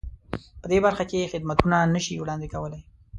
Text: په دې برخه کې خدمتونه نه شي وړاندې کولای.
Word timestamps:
په 0.61 0.65
دې 0.71 0.79
برخه 0.85 1.03
کې 1.11 1.31
خدمتونه 1.33 1.77
نه 1.93 1.99
شي 2.05 2.13
وړاندې 2.19 2.51
کولای. 2.53 2.81